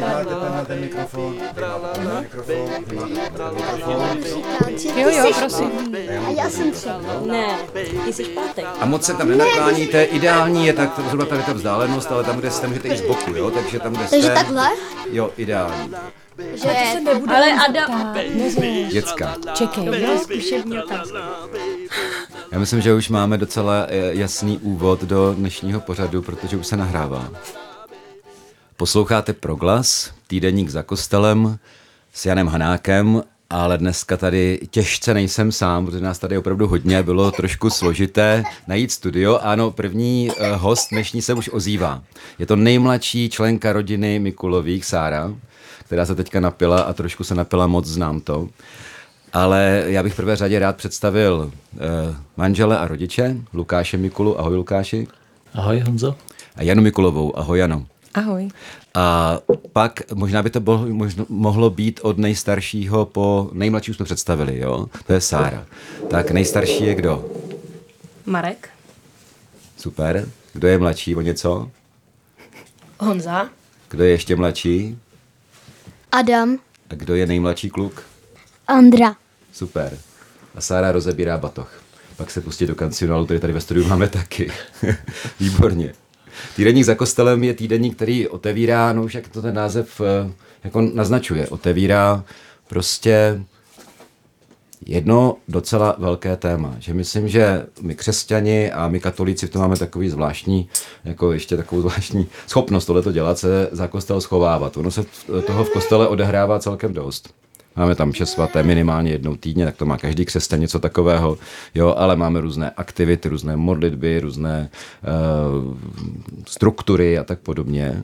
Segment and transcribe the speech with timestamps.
[0.00, 1.34] Máte tenhle ten mikrofon.
[4.96, 5.96] Jo, jo, prosím.
[6.26, 6.88] A já jsem tři.
[7.26, 7.58] Ne,
[8.04, 8.66] ty jsi pátek.
[8.80, 12.50] A moc se tam nenakláníte, ideální je tak zhruba tady ta vzdálenost, ale tam, kde
[12.50, 14.70] jste, můžete jít z boku, jo, takže tam, kde Takže jste, takhle?
[15.10, 15.94] jo, ideální.
[16.54, 16.68] Že
[17.28, 18.16] Ale Adam,
[18.90, 19.34] Děcka.
[19.54, 19.86] Čekej.
[19.86, 21.18] jo, zkušební otázka.
[22.56, 26.76] Já myslím, že už máme docela eh, jasný úvod do dnešního pořadu, protože už se
[26.76, 27.30] nahrává.
[28.76, 31.58] Posloucháte Proglas, týdeník za kostelem
[32.12, 37.30] s Janem Hanákem, ale dneska tady těžce nejsem sám, protože nás tady opravdu hodně, bylo
[37.30, 39.38] trošku složité najít studio.
[39.42, 42.02] Ano, první eh, host dnešní se už ozývá.
[42.38, 45.34] Je to nejmladší členka rodiny Mikulových, Sára,
[45.84, 48.48] která se teďka napila a trošku se napila moc, znám to.
[49.32, 51.78] Ale já bych v prvé řadě rád představil eh,
[52.36, 54.40] manžele a rodiče, Lukáše Mikulu.
[54.40, 55.06] Ahoj Lukáši.
[55.54, 56.14] Ahoj Honzo.
[56.56, 57.38] A Janu Mikulovou.
[57.38, 57.86] Ahoj Jano.
[58.14, 58.48] Ahoj.
[58.94, 59.38] A
[59.72, 64.58] pak možná by to bylo, možno, mohlo být od nejstaršího po nejmladší už jsme představili,
[64.58, 64.86] jo?
[65.06, 65.66] To je Sára.
[66.10, 67.24] Tak nejstarší je kdo?
[68.26, 68.68] Marek,
[69.78, 70.28] Super.
[70.52, 71.70] Kdo je mladší o něco?
[73.00, 73.48] Honza,
[73.88, 74.98] Kdo je ještě mladší?
[76.12, 76.58] Adam,
[76.90, 78.02] A kdo je nejmladší kluk?
[78.66, 79.16] Andra.
[79.52, 79.98] Super.
[80.54, 81.82] A Sára rozebírá batoh.
[82.16, 84.52] Pak se pustí do kancionálu, který tady ve studiu máme taky.
[85.40, 85.94] Výborně.
[86.56, 90.32] Týdeník za kostelem je týdeník, který otevírá, no už jak to ten název eh,
[90.64, 92.24] jako naznačuje, otevírá
[92.68, 93.44] prostě
[94.86, 99.76] jedno docela velké téma, že myslím, že my křesťani a my katolíci v tom máme
[99.76, 100.68] takový zvláštní,
[101.04, 104.76] jako ještě takovou zvláštní schopnost tohleto dělat, se za kostel schovávat.
[104.76, 105.04] Ono se
[105.46, 107.34] toho v kostele odehrává celkem dost.
[107.76, 111.38] Máme tam vše svaté minimálně jednou týdně, tak to má každý křesťan něco takového,
[111.74, 114.70] jo, ale máme různé aktivity, různé modlitby, různé
[115.68, 115.76] uh,
[116.46, 118.02] struktury a tak podobně.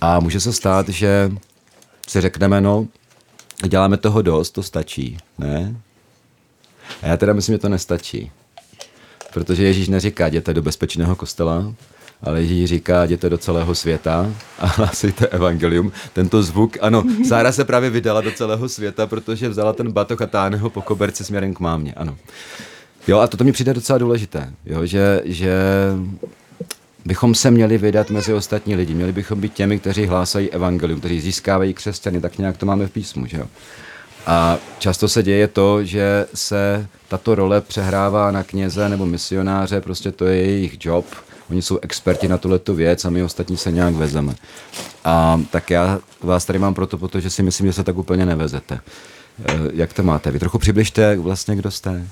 [0.00, 1.32] A může se stát, že
[2.08, 2.86] si řekneme, no,
[3.68, 5.76] děláme toho dost, to stačí, ne?
[7.02, 8.30] A já teda myslím, že to nestačí.
[9.32, 11.74] Protože Ježíš neříká, jděte do bezpečného kostela,
[12.22, 15.92] ale Ježíš říká, jděte do celého světa a hlásejte evangelium.
[16.12, 20.26] Tento zvuk, ano, Sára se právě vydala do celého světa, protože vzala ten batok a
[20.26, 22.16] táhne ho po koberci směrem k mámě, ano.
[23.08, 25.54] Jo, a toto mi přijde docela důležité, jo, že, že
[27.04, 28.94] bychom se měli vydat mezi ostatní lidi.
[28.94, 32.90] Měli bychom být těmi, kteří hlásají evangelium, kteří získávají křesťany, tak nějak to máme v
[32.90, 33.46] písmu, že jo.
[34.26, 40.12] A často se děje to, že se tato role přehrává na kněze nebo misionáře, prostě
[40.12, 41.06] to je jejich job.
[41.50, 44.34] Oni jsou experti na tuhletu věc a my ostatní se nějak vezeme.
[45.04, 48.80] A tak já vás tady mám proto, protože si myslím, že se tak úplně nevezete.
[49.44, 50.30] Eh, Jak to máte?
[50.30, 52.06] Vy trochu přibližte vlastně, kdo jste?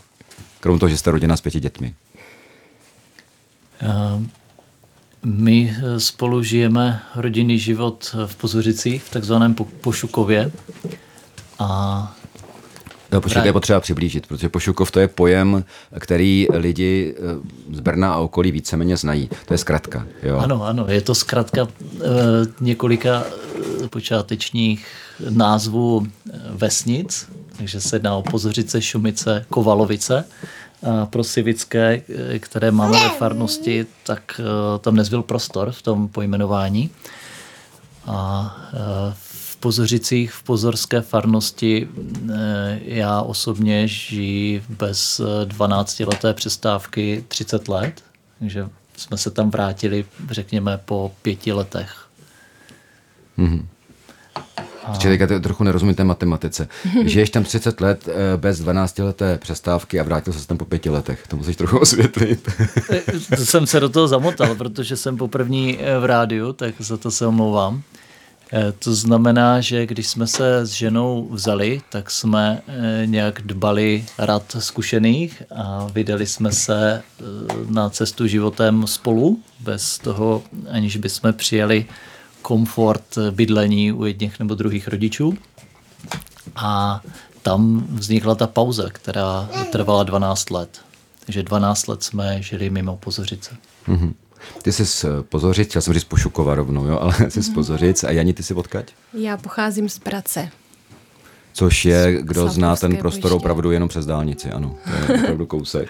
[0.61, 1.95] Krom toho, že jste rodina s pěti dětmi.
[3.83, 4.21] Eh,
[5.25, 10.53] My eh, spolu žijeme rodinný život v Pozořicích, v takzvaném Po- Pošukově.
[11.61, 12.13] A
[13.13, 15.65] No, počkejte, je potřeba přiblížit, protože Pošukov to je pojem,
[15.99, 19.31] který lidi eh, z Brna a okolí víceméně znají.
[19.47, 20.07] To je zkratka.
[20.23, 20.39] Jo?
[20.39, 22.07] ano, ano, je to zkrátka eh,
[22.61, 23.25] několika
[23.85, 24.87] eh, počátečních
[25.31, 26.07] názvů
[26.51, 30.25] vesnic, takže se jedná o Pozořice, Šumice, Kovalovice.
[30.83, 32.03] A pro Sivické,
[32.39, 36.91] které máme ve farnosti, tak eh, tam nezbyl prostor v tom pojmenování.
[38.07, 38.57] A
[39.15, 39.30] v
[39.61, 41.89] Pozořicích, v pozorské farnosti
[42.33, 48.05] eh, já osobně žiji bez 12-leté přestávky 30 let,
[48.39, 52.07] takže jsme se tam vrátili, řekněme, po pěti letech.
[54.93, 56.69] Protože teďka to trochu nerozumím té matematice.
[57.05, 61.27] Žiješ tam 30 let eh, bez 12-leté přestávky a vrátil se tam po pěti letech.
[61.29, 62.49] To musíš trochu osvětlit.
[63.35, 67.27] Jsem se do toho zamotal, protože jsem poprvní eh, v rádiu, tak za to se
[67.27, 67.83] omlouvám.
[68.53, 74.05] Eh, To znamená, že když jsme se s ženou vzali, tak jsme eh, nějak dbali
[74.19, 77.23] rad zkušených a vydali jsme se eh,
[77.71, 81.87] na cestu životem spolu, bez toho, aniž bychom přijeli
[82.43, 85.39] komfort bydlení u jedněch nebo druhých rodičů.
[86.57, 87.01] A
[87.43, 90.81] tam vznikla ta pauza, která trvala 12 let.
[91.27, 93.57] Takže 12 let jsme žili mimo Pozořice.
[94.63, 98.05] Ty jsi z Pozořic, já jsem říct Pošukova rovnou, jo, ale jsi z Pozořic.
[98.05, 98.93] A Jani, ty jsi odkaď?
[99.15, 100.49] Já pocházím z Prace.
[101.53, 103.37] Což je, kdo zná ten prostor bojiště.
[103.37, 104.75] opravdu jenom přes dálnici, ano.
[105.07, 105.89] To je opravdu kousek.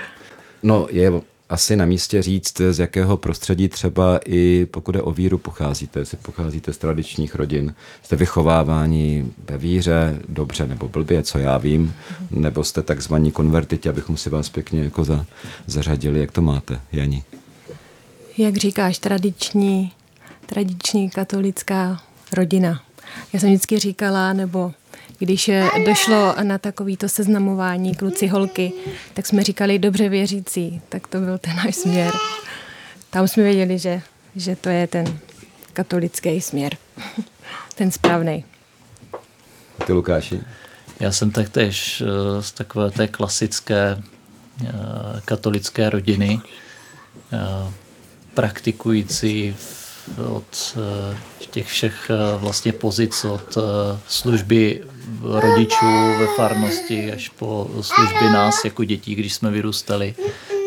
[0.62, 1.12] No, je
[1.49, 6.17] asi na místě říct, z jakého prostředí třeba i pokud je o víru pocházíte, jestli
[6.17, 11.94] pocházíte z tradičních rodin, jste vychováváni ve víře, dobře nebo blbě, co já vím,
[12.31, 15.26] nebo jste takzvaní konvertiti, abychom si vás pěkně jako za,
[15.67, 17.25] zařadili, jak to máte, Jani?
[18.40, 19.92] Jak říkáš, tradiční,
[20.46, 22.02] tradiční katolická
[22.32, 22.82] rodina.
[23.32, 24.72] Já jsem vždycky říkala, nebo
[25.19, 28.72] když eh, došlo na takovýto seznamování kluci holky,
[29.14, 32.12] tak jsme říkali dobře věřící, tak to byl ten náš směr.
[33.10, 34.02] Tam jsme věděli, že,
[34.37, 35.19] že to je ten
[35.72, 36.76] katolický směr,
[37.75, 38.44] ten správný.
[39.87, 40.40] Ty Lukáši?
[41.00, 44.02] Já jsem taktéž eh, z takové té klasické
[44.64, 44.70] eh,
[45.25, 46.40] katolické rodiny,
[47.32, 47.72] eh,
[48.35, 49.56] praktikující
[50.29, 50.79] od
[51.50, 53.59] těch všech vlastně pozic, od
[54.09, 54.82] služby
[55.23, 55.87] rodičů
[56.19, 60.15] ve farnosti až po služby nás jako dětí, když jsme vyrůstali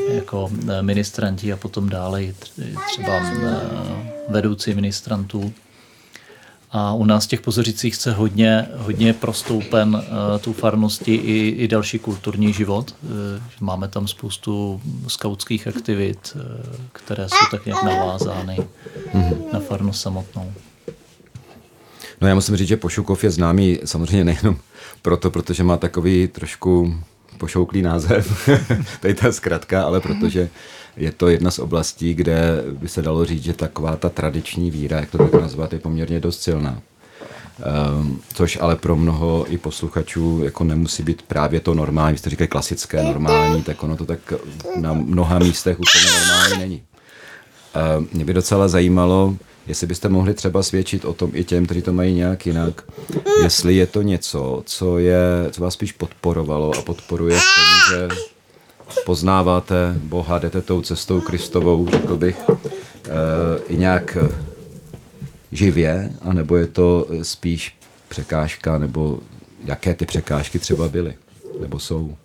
[0.09, 0.49] jako
[0.81, 2.23] ministranti a potom dále
[2.87, 3.21] třeba
[4.29, 5.53] vedoucí ministrantů.
[6.73, 11.67] A u nás v těch pozořicích se hodně, hodně prostoupen uh, tu farnosti i, i
[11.67, 12.95] další kulturní život.
[13.03, 13.09] Uh,
[13.59, 16.41] máme tam spoustu skautských aktivit, uh,
[16.91, 18.57] které jsou tak nějak navázány
[19.13, 19.37] mm-hmm.
[19.53, 20.53] na farnost samotnou.
[22.21, 24.57] No já musím říct, že Pošukov je známý samozřejmě nejenom
[25.01, 26.95] proto, protože má takový trošku
[27.37, 28.49] pošouklý název,
[28.99, 30.49] tady ta zkratka, ale protože
[30.97, 34.99] je to jedna z oblastí, kde by se dalo říct, že taková ta tradiční víra,
[34.99, 36.81] jak to tak nazvat, je poměrně dost silná.
[37.99, 42.47] Um, což ale pro mnoho i posluchačů jako nemusí být právě to normální, jste říkali
[42.47, 44.33] klasické, normální, tak ono to tak
[44.75, 46.83] na mnoha místech úplně normální není.
[47.97, 49.35] Um, mě by docela zajímalo,
[49.67, 52.83] jestli byste mohli třeba svědčit o tom i těm, kteří to mají nějak jinak,
[53.43, 58.15] jestli je to něco, co, je, co vás spíš podporovalo a podporuje v tom, že
[59.05, 63.09] poznáváte Boha, jdete tou cestou Kristovou, řekl bych, eh,
[63.67, 64.17] i nějak
[65.51, 67.77] živě, anebo je to spíš
[68.09, 69.19] překážka, nebo
[69.65, 71.15] jaké ty překážky třeba byly,
[71.59, 72.15] nebo jsou?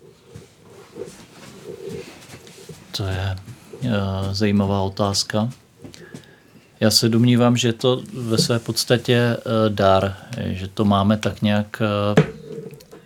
[2.97, 3.35] To je
[4.31, 5.49] zajímavá otázka.
[6.79, 9.37] Já se domnívám, že to ve své podstatě
[9.69, 11.81] dar, že to máme tak nějak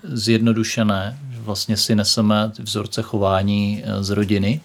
[0.03, 4.61] zjednodušené, vlastně si neseme vzorce chování eh, z rodiny,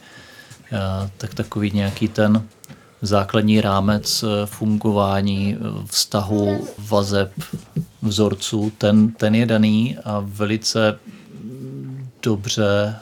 [0.73, 0.79] eh,
[1.17, 2.47] tak takový nějaký ten
[3.03, 7.33] základní rámec eh, fungování vztahu, vazeb,
[8.03, 10.99] vzorců, ten, ten je daný a velice
[12.23, 12.97] dobře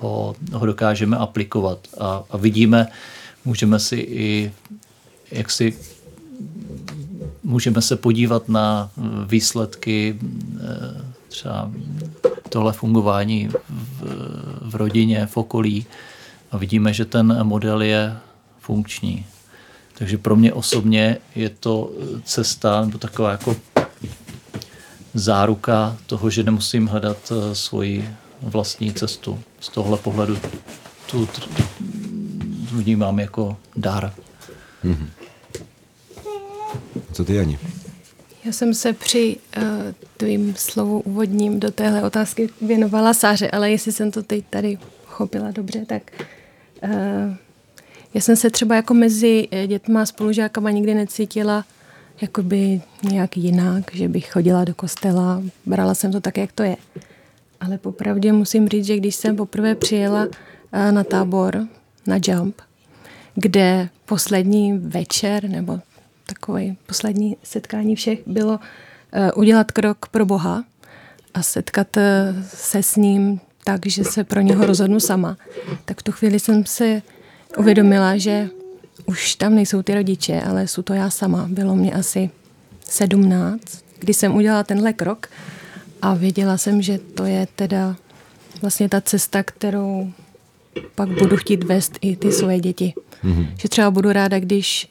[0.00, 1.78] ho, ho dokážeme aplikovat.
[2.00, 2.86] A, a vidíme,
[3.44, 4.52] můžeme si i
[5.30, 5.78] jak si
[7.44, 8.90] můžeme se podívat na
[9.26, 10.18] výsledky
[11.28, 11.70] třeba
[12.48, 14.02] tohle fungování v,
[14.62, 15.86] v rodině, v okolí
[16.50, 18.16] a vidíme, že ten model je
[18.60, 19.26] funkční.
[19.98, 21.90] Takže pro mě osobně je to
[22.24, 23.56] cesta nebo taková jako
[25.14, 28.10] záruka toho, že nemusím hledat eh, svoji
[28.42, 29.38] vlastní cestu.
[29.60, 30.38] Z tohle pohledu
[31.10, 31.28] tu
[32.72, 34.14] vnímám jako dar.
[34.84, 35.08] Mm-hmm.
[37.12, 37.58] Co ty, Ani?
[38.44, 39.62] Já jsem se při uh,
[40.16, 45.50] tvým slovu úvodním do téhle otázky věnovala Sáře, ale jestli jsem to teď tady chopila
[45.50, 46.02] dobře, tak
[46.82, 46.90] uh,
[48.14, 51.64] já jsem se třeba jako mezi eh, dětma a spolužákama nikdy necítila
[52.20, 56.76] jakoby nějak jinak, že bych chodila do kostela, brala jsem to tak, jak to je.
[57.60, 60.28] Ale popravdě musím říct, že když jsem poprvé přijela
[60.90, 61.66] na tábor,
[62.06, 62.60] na Jump,
[63.34, 65.80] kde poslední večer nebo
[66.28, 70.64] takové poslední setkání všech bylo uh, udělat krok pro Boha
[71.34, 72.02] a setkat uh,
[72.54, 75.36] se s ním tak, že se pro něho rozhodnu sama.
[75.84, 77.02] Tak v tu chvíli jsem se
[77.58, 78.48] uvědomila, že
[79.06, 81.46] už tam nejsou ty rodiče, ale jsou to já sama.
[81.50, 82.30] Bylo mě asi
[82.84, 85.26] sedmnáct, kdy jsem udělala tenhle krok
[86.02, 87.96] a věděla jsem, že to je teda
[88.60, 90.12] vlastně ta cesta, kterou
[90.94, 92.94] pak budu chtít vést i ty svoje děti.
[93.24, 93.48] Mm-hmm.
[93.58, 94.88] Že třeba budu ráda, když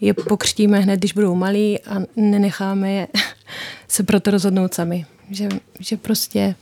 [0.00, 3.08] je pokřtíme hned, když budou malí a nenecháme je
[3.88, 5.06] se proto rozhodnout sami.
[5.30, 5.48] Že,
[5.80, 6.54] že prostě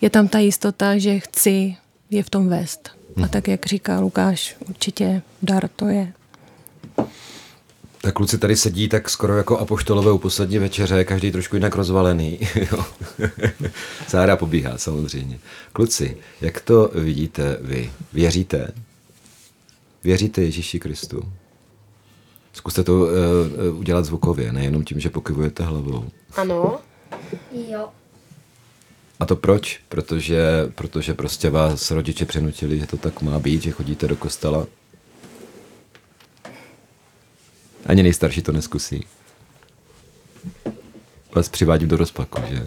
[0.00, 1.76] je tam ta jistota, že chci
[2.10, 2.90] je v tom vést.
[3.16, 3.28] A mhm.
[3.28, 6.12] tak, jak říká Lukáš, určitě dar to je.
[8.00, 12.38] Tak kluci tady sedí tak skoro jako apoštolové u poslední večeře, každý trošku jinak rozvalený.
[14.08, 15.38] Sára pobíhá samozřejmě.
[15.72, 17.90] Kluci, jak to vidíte vy?
[18.12, 18.72] Věříte?
[20.04, 21.32] Věříte Ježíši Kristu?
[22.56, 26.04] Zkuste to uh, udělat zvukově, nejenom tím, že pokyvujete hlavou.
[26.36, 26.78] Ano.
[27.68, 27.88] Jo.
[29.20, 29.80] A to proč?
[29.88, 30.40] Protože,
[30.74, 34.66] protože prostě vás rodiče přenutili, že to tak má být, že chodíte do kostela.
[37.86, 39.06] Ani nejstarší to neskusí.
[41.34, 42.66] Vás přivádím do rozpaku, že?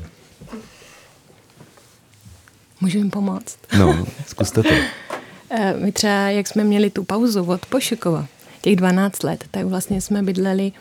[2.82, 3.58] Můžu jim pomoct?
[3.80, 4.70] No, zkuste to.
[5.50, 8.28] Eh, My třeba, jak jsme měli tu pauzu od Pošukova,
[8.62, 10.72] těch 12 let, tak vlastně jsme bydleli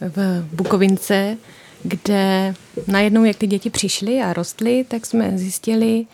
[0.00, 1.36] v Bukovince,
[1.82, 2.54] kde
[2.86, 6.06] najednou, jak ty děti přišly a rostly, tak jsme zjistili,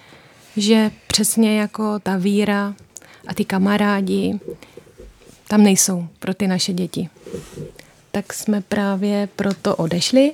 [0.56, 2.74] že přesně jako ta víra
[3.26, 4.40] a ty kamarádi
[5.48, 7.08] tam nejsou pro ty naše děti.
[8.10, 10.32] Tak jsme právě proto odešli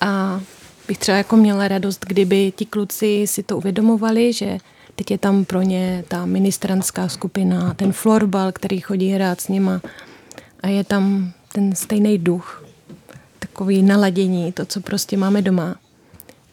[0.00, 0.40] a
[0.88, 4.58] bych třeba jako měla radost, kdyby ti kluci si to uvědomovali, že
[4.94, 9.80] teď je tam pro ně ta ministranská skupina, ten florbal, který chodí hrát s nima
[10.64, 12.64] a je tam ten stejný duch,
[13.38, 15.76] takový naladění, to, co prostě máme doma.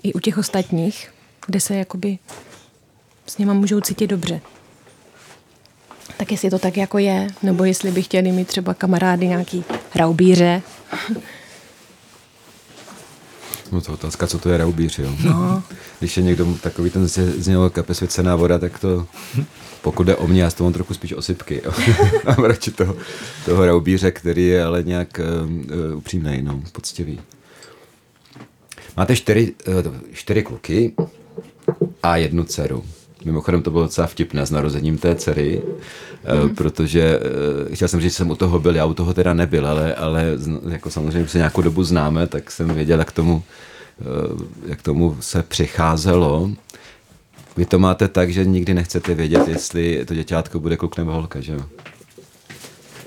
[0.04, 1.12] I u těch ostatních,
[1.46, 2.20] kde se jakoby
[3.28, 4.42] s nima můžou cítit dobře.
[6.18, 9.64] Tak jestli to tak jako je, nebo jestli by chtěli mít třeba kamarády nějaký
[9.96, 10.62] raubíře,
[13.72, 15.16] No to otázka, co to je raubíř, jo?
[15.24, 15.64] no,
[16.00, 19.08] Když je někdo takový ten z, z něho kape svěcená voda, tak to,
[19.82, 21.62] pokud jde o mě, já z toho mám trochu spíš osypky.
[21.66, 21.72] Jo?
[22.26, 22.96] mám radši toho,
[23.46, 27.22] toho raubíře, který je ale nějak uh, uh, upřímný, no, poctivý.
[28.98, 30.94] Máte čtyři, uh, čtyři kluky
[32.04, 32.84] a jednu dceru.
[33.26, 35.62] Mimochodem to bylo docela vtipné s narozením té dcery,
[36.44, 36.56] mm.
[36.56, 39.68] protože uh, chtěl jsem říct, že jsem u toho byl, já u toho teda nebyl,
[39.68, 40.26] ale, ale
[40.70, 43.44] jako samozřejmě se nějakou dobu známe, tak jsem věděl, jak tomu,
[44.34, 46.52] uh, jak tomu se přicházelo.
[47.58, 51.42] Vy to máte tak, že nikdy nechcete vědět, jestli to děťátko bude kluk nebo holka,
[51.42, 51.62] že jo?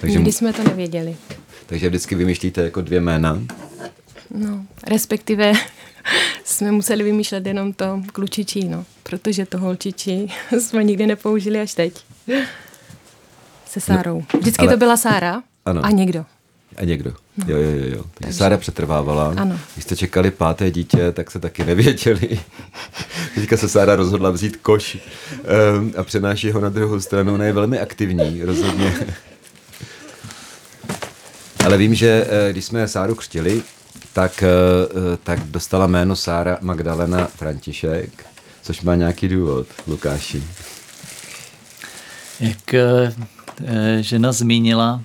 [0.00, 1.16] Takže, nikdy jsme to nevěděli.
[1.66, 3.42] takže vždycky vymýšlíte jako dvě jména.
[4.34, 5.52] No, respektive
[6.44, 12.04] jsme museli vymýšlet jenom to klučičí, no, protože to holčičí jsme nikdy nepoužili až teď.
[13.66, 14.24] Se Sárou.
[14.40, 15.84] Vždycky ale- to byla Sára Ano.
[15.84, 16.24] a někdo.
[16.76, 17.10] A někdo.
[17.46, 17.96] Jo, jo, jo.
[17.96, 18.04] jo.
[18.14, 19.34] Takže Sára přetrvávala.
[19.36, 19.58] Ano.
[19.74, 22.40] Když jste čekali páté dítě, tak se taky nevěděli.
[23.34, 24.98] Teďka se Sára rozhodla vzít koš
[25.78, 27.34] um, a přenáší ho na druhou stranu.
[27.34, 28.94] Ona je velmi aktivní, rozhodně.
[31.64, 33.62] Ale vím, že eh, když jsme Sáru křtili,
[34.14, 38.26] tak, eh, eh, tak dostala jméno Sára Magdalena František,
[38.62, 40.44] což má nějaký důvod, Lukáši.
[42.40, 43.12] Jak eh,
[44.00, 45.02] žena zmínila,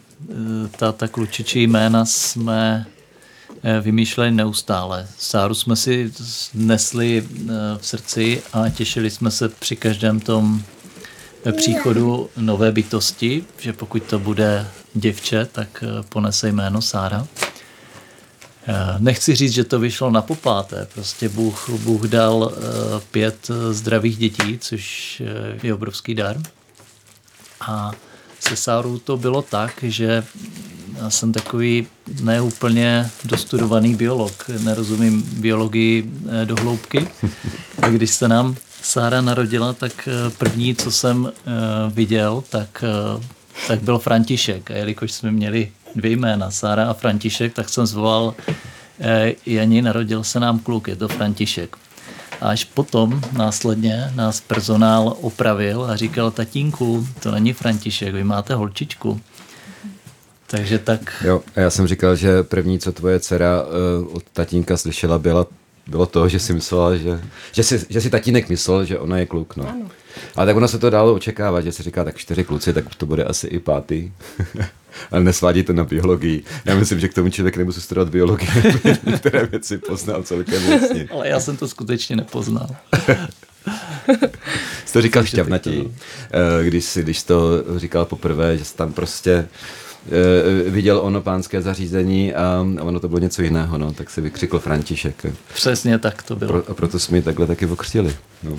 [0.78, 2.86] ta, ta klučičí jména jsme
[3.82, 5.08] vymýšleli neustále.
[5.18, 6.12] Sáru jsme si
[6.54, 7.28] nesli
[7.78, 10.64] v srdci a těšili jsme se při každém tom
[11.52, 17.28] příchodu nové bytosti, že pokud to bude děvče, tak ponese jméno Sára.
[18.70, 20.88] Eh, Nechci říct, že to vyšlo na popáté.
[20.94, 22.60] Prostě Bůh, Bůh dal eh,
[23.12, 25.22] pět eh, zdravých dětí, což
[25.64, 26.38] je obrovský dar.
[27.62, 27.92] A
[28.40, 30.24] se Sárou to bylo tak, že
[30.98, 31.88] já jsem takový
[32.22, 36.12] neúplně dostudovaný biolog, nerozumím biologii
[36.46, 37.08] do hloubky.
[37.82, 41.32] A když se nám Sára narodila, tak první, co jsem
[41.90, 42.84] viděl, tak,
[43.68, 44.72] tak byl František.
[44.72, 48.36] A jelikož jsme měli dvě jména, Sára a František, tak jsem zvolal
[49.00, 51.78] eh, Jani, narodil se nám kluk, je to František.
[52.42, 58.56] A až potom následně nás personál opravil a říkal, tatínku, to není František, vy máte
[58.56, 59.22] holčičku.
[60.48, 64.78] Takže tak, Jo, a já jsem říkal, že první, co tvoje dcera uh, od tatínka
[64.78, 65.46] slyšela, byla,
[65.88, 69.26] bylo to, že si myslela, že, že, si, že si tatínek myslel, že ona je
[69.26, 69.56] kluk.
[69.56, 69.70] No.
[69.70, 69.86] Ano.
[70.36, 73.06] Ale tak ono se to dalo očekávat, že se říká tak čtyři kluci, tak to
[73.06, 74.12] bude asi i pátý.
[75.12, 76.44] Ale nesvádí to na biologii.
[76.66, 78.50] Já myslím, že k tomu člověk nemusí studovat biologii,
[79.18, 81.08] které věci poznal celkem jasně.
[81.12, 82.68] ale já jsem to skutečně nepoznal.
[84.86, 85.94] Jsi to říkal šťavnatí,
[86.32, 89.48] eh, když, jsi, když to říkal poprvé, že jsi tam prostě
[90.08, 94.60] eh, viděl ono pánské zařízení a ono to bylo něco jiného, no, tak si vykřikl
[94.60, 95.26] František.
[95.54, 96.52] Přesně tak to bylo.
[96.52, 98.16] Pro, a proto jsme ji takhle taky okřtili.
[98.44, 98.58] No.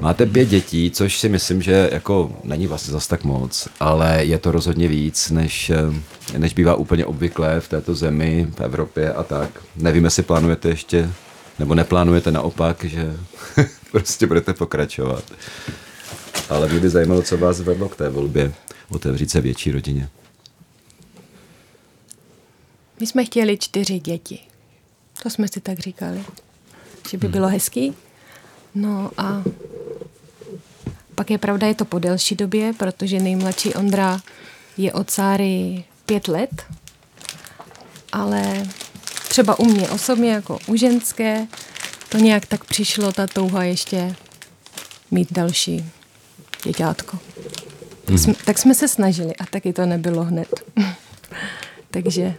[0.00, 4.38] Máte pět dětí, což si myslím, že jako není vlastně zas tak moc, ale je
[4.38, 9.22] to rozhodně víc, než, eh, než bývá úplně obvyklé v této zemi, v Evropě a
[9.22, 9.50] tak.
[9.76, 11.10] Nevím, jestli plánujete ještě,
[11.58, 13.16] nebo neplánujete naopak, že
[13.92, 15.24] prostě budete pokračovat.
[16.48, 18.52] Ale mě by zajímalo, co vás vedlo k té volbě
[18.90, 20.08] otevřít se větší rodině.
[23.00, 24.40] My jsme chtěli čtyři děti.
[25.22, 26.24] To jsme si tak říkali.
[27.10, 27.94] Že by bylo hezký.
[28.74, 29.42] No a
[31.14, 34.20] pak je pravda, je to po delší době, protože nejmladší Ondra
[34.76, 36.62] je od Sáry pět let.
[38.12, 38.66] Ale
[39.28, 41.46] třeba u mě osobně, jako u ženské,
[42.08, 44.14] to nějak tak přišlo, ta touha ještě
[45.10, 45.84] mít další
[46.64, 47.18] děťátko.
[48.04, 50.48] Tak, jsme, tak jsme se snažili a taky to nebylo hned.
[51.90, 52.34] Takže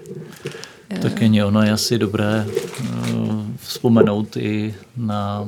[1.02, 5.48] Tak je ono je asi dobré uh, vzpomenout i na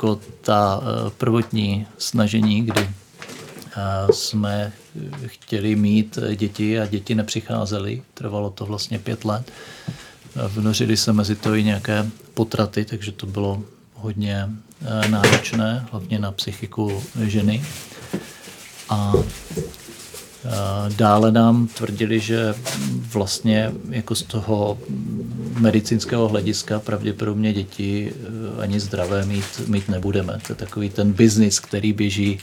[0.00, 4.72] jako ta uh, prvotní snažení, kdy uh, jsme
[5.26, 8.02] chtěli mít děti a děti nepřicházely.
[8.14, 9.52] Trvalo to vlastně pět let.
[10.48, 13.62] Vnořili se mezi to i nějaké potraty, takže to bylo
[13.94, 17.64] hodně uh, náročné, hlavně na psychiku ženy.
[18.88, 19.12] A
[20.96, 22.54] Dále nám tvrdili, že
[23.12, 24.78] vlastně jako z toho
[25.58, 28.26] medicínského hlediska pravděpodobně děti eh,
[28.58, 30.38] ani zdravé mít, mít nebudeme.
[30.46, 32.38] To je takový ten biznis, který běží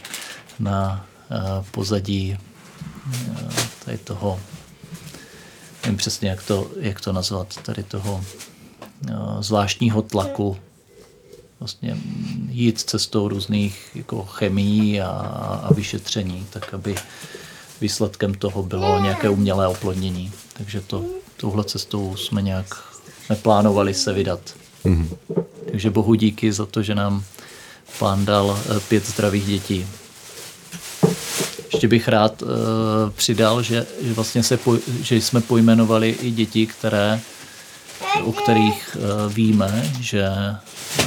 [0.60, 1.36] na eh,
[1.72, 3.54] pozadí eh,
[3.86, 4.40] tady toho,
[5.84, 8.24] nevím přesně, jak to, jak to nazvat, tady toho
[9.40, 10.58] zvláštního tlaku
[11.60, 11.98] vlastně
[12.50, 15.10] jít cestou různých jako chemií a,
[15.64, 16.96] a vyšetření, tak aby
[17.82, 20.32] výsledkem toho bylo nějaké umělé oplodnění.
[20.54, 21.06] Takže to,
[21.38, 22.84] touhle cestou jsme nějak
[23.30, 24.40] neplánovali se vydat.
[24.86, 25.08] Mm-hmm.
[25.72, 27.24] Takže bohu díky za to, že nám
[28.00, 29.88] pán dal eh, pět zdravých dětí.
[31.72, 32.50] Ještě bych rád uh,
[33.16, 37.20] přidal, že, že vlastně se poj, že jsme pojmenovali i děti, které,
[38.24, 40.30] o kterých uh, víme, že,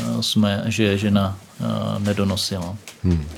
[0.06, 2.76] uh, jsme, že žena uh, nedonosila.
[3.04, 3.28] Hmm.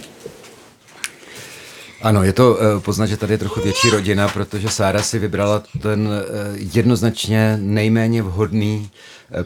[2.03, 6.09] Ano, je to poznat, že tady je trochu větší rodina, protože Sára si vybrala ten
[6.55, 8.91] jednoznačně nejméně vhodný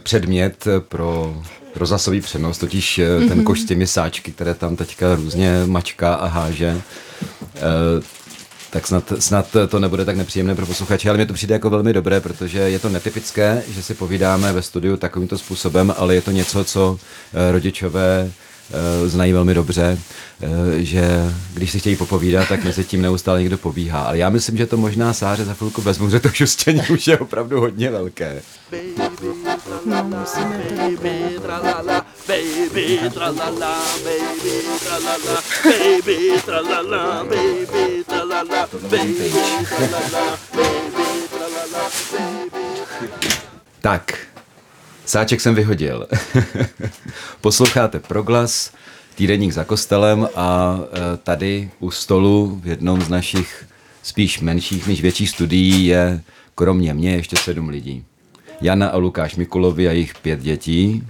[0.03, 1.37] předmět pro
[1.77, 6.27] rozhlasový přenos, totiž uh, ten koš s těmi sáčky, které tam teďka různě mačká a
[6.27, 6.81] háže.
[7.21, 8.03] Uh,
[8.69, 11.93] tak snad, snad to nebude tak nepříjemné pro posluchače, ale mě to přijde jako velmi
[11.93, 16.31] dobré, protože je to netypické, že si povídáme ve studiu takovýmto způsobem, ale je to
[16.31, 16.99] něco, co
[17.51, 18.46] rodičové Eh,
[19.05, 19.97] znají velmi dobře,
[20.41, 20.47] eh,
[20.83, 24.01] že když si chtějí popovídat, tak mezi tím neustále někdo pobíhá.
[24.01, 27.17] Ale já myslím, že to možná Sáře za chvilku vezmu, že to šustění už je
[27.19, 28.41] opravdu hodně velké.
[29.85, 30.61] no, musíme
[43.81, 44.17] Tak,
[45.07, 46.07] Sáček jsem vyhodil.
[47.41, 48.73] Posloucháte Proglas,
[49.15, 53.65] týdeník za kostelem a e, tady u stolu v jednom z našich
[54.03, 56.21] spíš menších než větších studií je
[56.55, 58.05] kromě mě ještě sedm lidí.
[58.61, 61.03] Jana a Lukáš Mikulovi a jejich pět dětí,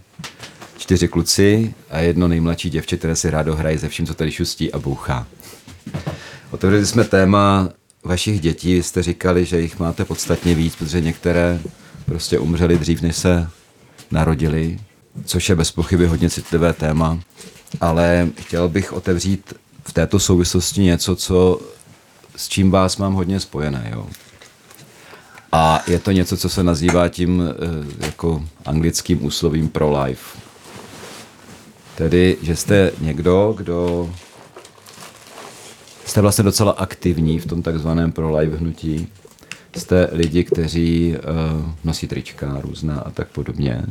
[0.78, 4.74] čtyři kluci a jedno nejmladší děvče, které si rádo hraje ze vším, co tady šustí
[4.74, 5.28] a bouchá.
[6.52, 7.70] Otevřeli jsme téma
[8.04, 11.60] vašich dětí, jste říkali, že jich máte podstatně víc, protože některé
[12.06, 13.48] prostě umřeli dřív, než se
[14.12, 14.80] narodili,
[15.26, 17.20] což je bez pochyby hodně citlivé téma,
[17.82, 21.60] ale chtěl bych otevřít v této souvislosti něco, co,
[22.36, 23.90] s čím vás mám hodně spojené.
[23.94, 24.08] Jo.
[25.52, 30.40] A je to něco, co se nazývá tím eh, jako anglickým úslovím pro-life.
[31.96, 34.10] Tedy, že jste někdo, kdo
[36.06, 39.08] jste vlastně docela aktivní v tom takzvaném pro-life hnutí
[39.78, 43.84] jste lidi, kteří uh, nosí trička různá a tak podobně.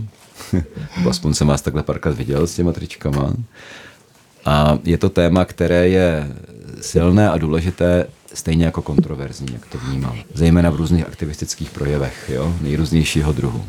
[1.11, 3.33] aspoň jsem vás takhle párkrát viděl s těma tričkama.
[4.45, 6.29] A je to téma, které je
[6.81, 10.19] silné a důležité, stejně jako kontroverzní, jak to vnímám.
[10.35, 13.65] Zejména v různých aktivistických projevech, jo, nejrůznějšího druhu.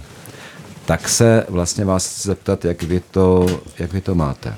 [0.86, 4.56] Tak se vlastně vás zeptat, jak vy to, jak vy to máte.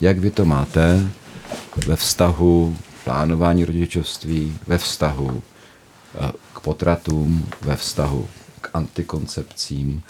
[0.00, 1.08] Jak vy to máte
[1.86, 5.42] ve vztahu plánování rodičovství, ve vztahu
[6.20, 6.32] eh,
[6.66, 8.28] potratům, ve vztahu
[8.60, 10.02] k antikoncepcím,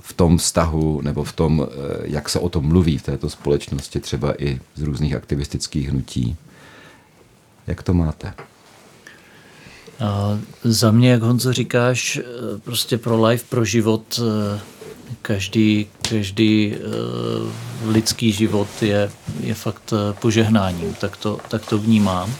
[0.00, 4.00] v tom vztahu nebo v tom, eh, jak se o tom mluví v této společnosti,
[4.00, 6.36] třeba i z různých aktivistických hnutí.
[7.66, 8.34] Jak to máte?
[10.00, 12.22] A za mě, jak Honzo říkáš, eh,
[12.64, 14.60] prostě pro life, pro život, eh,
[15.22, 16.74] každý, každý
[17.86, 22.34] lidský život je, je fakt požehnáním, tak to, tak to vnímám.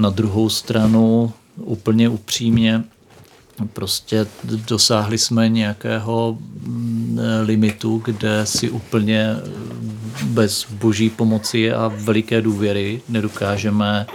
[0.00, 2.84] Na druhou stranu, úplně upřímně,
[3.72, 9.36] prostě dosáhli jsme nějakého mm, limitu, kde si úplně
[10.22, 14.06] bez boží pomoci a veliké důvěry nedokážeme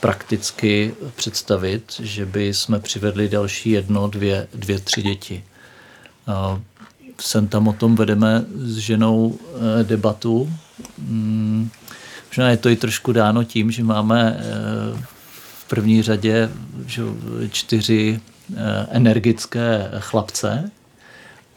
[0.00, 5.44] prakticky představit, že by jsme přivedli další jedno, dvě, dvě tři děti.
[7.20, 9.38] Sem tam o tom vedeme s ženou
[9.80, 10.50] eh, debatu.
[10.98, 11.70] Mm,
[12.30, 15.13] možná je to i trošku dáno tím, že máme eh,
[15.74, 16.50] první řadě
[16.86, 17.02] že,
[17.50, 18.20] čtyři
[18.56, 20.70] eh, energické chlapce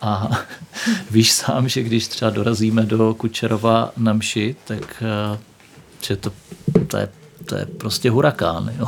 [0.01, 0.29] A
[1.11, 5.37] víš sám, že když třeba dorazíme do Kučerova na mši, tak eh,
[6.01, 6.31] že to,
[6.87, 7.09] to, je,
[7.45, 8.73] to je prostě hurakán.
[8.79, 8.87] Jo?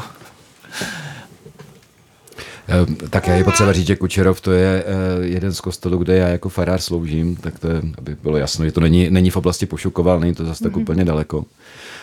[2.69, 6.27] Eh, Tak je potřeba říct, že Kučerov to je eh, jeden z kostelů, kde já
[6.27, 9.65] jako farář sloužím, tak to je, aby bylo jasno, že to není, není v oblasti
[9.65, 11.45] Pošukoval, není to zase tak úplně daleko.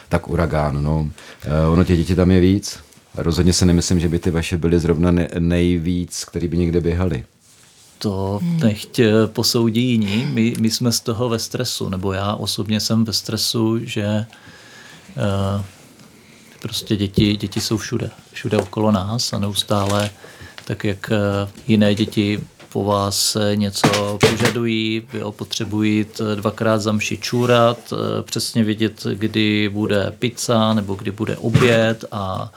[0.08, 1.10] Tak uragán, no.
[1.72, 2.86] Ono těch dětí tam je víc.
[3.16, 7.24] Rozhodně se nemyslím, že by ty vaše byly zrovna ne- nejvíc, který by někde běhali.
[7.98, 10.26] To nechť eh, posoudí jiní.
[10.32, 14.26] My, my jsme z toho ve stresu, nebo já osobně jsem ve stresu, že eh,
[16.62, 20.10] prostě děti, děti jsou všude, všude okolo nás a neustále,
[20.64, 22.40] tak jak eh, jiné děti
[22.72, 30.74] po vás něco požadují, jo, potřebují dvakrát za mši čůrat, přesně vědět, kdy bude pizza
[30.74, 32.52] nebo kdy bude oběd a,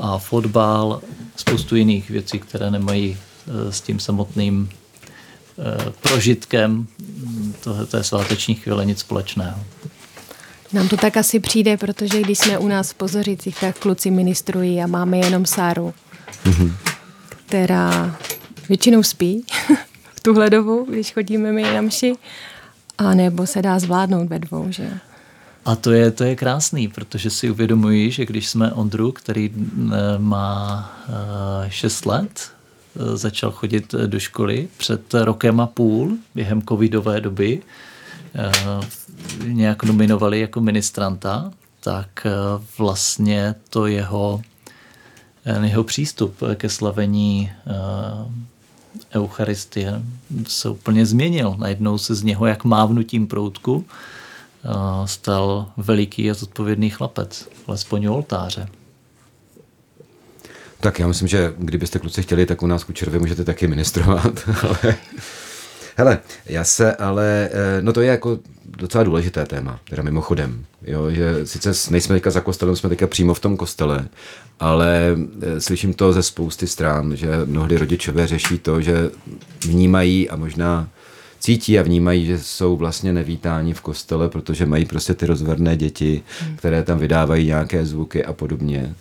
[0.00, 1.02] a fotbal,
[1.36, 4.68] spoustu jiných věcí, které nemají eh, s tím samotným
[5.58, 6.86] eh, prožitkem
[7.60, 9.60] toho- té sváteční chvíle nic společného.
[10.72, 14.82] Nám to tak asi přijde, protože když jsme u nás v Pozořicích, tak kluci ministrují
[14.82, 15.94] a máme jenom Sáru,
[17.46, 18.16] která
[18.68, 19.44] většinou spí
[20.14, 22.12] v tuhle dobu, když chodíme my na mši,
[22.98, 24.90] a nebo se dá zvládnout ve dvou, že.
[25.64, 30.18] A to je, to je krásný, protože si uvědomuji, že když jsme Ondru, který eh,
[30.18, 30.92] má
[31.68, 32.50] 6 let,
[32.96, 37.62] eh, začal chodit eh, do školy před rokem a půl během covidové doby,
[38.34, 38.52] eh,
[39.46, 42.30] nějak nominovali jako ministranta, tak eh,
[42.78, 44.42] vlastně to jeho,
[45.44, 47.70] eh, jeho přístup ke slavení eh,
[49.18, 50.02] Eucharistie
[50.46, 51.54] se úplně změnil.
[51.58, 54.19] Najednou se z něho jak mávnutím proutku eh,
[55.04, 58.68] stal veliký a zodpovědný chlapec, alespoň u oltáře.
[60.80, 64.48] Tak já myslím, že kdybyste kluci chtěli, tak u nás Kučerovi můžete taky ministrovat.
[64.62, 64.96] ale...
[65.96, 71.10] Hele, já se ale, eh, no to je jako docela důležité téma, teda mimochodem, jo,
[71.10, 74.08] že sice nejsme teďka za kostelem, jsme teďka přímo v tom kostele,
[74.60, 79.10] ale eh, slyším to ze spousty stran, že mnohdy rodičové řeší to, že
[79.64, 80.88] vnímají a možná
[81.40, 86.22] cítí a vnímají, že jsou vlastně nevítáni v kostele, protože mají prostě ty rozverné děti,
[86.56, 88.94] které tam vydávají nějaké zvuky a podobně.